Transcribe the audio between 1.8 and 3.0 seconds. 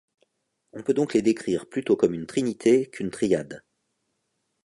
comme une trinité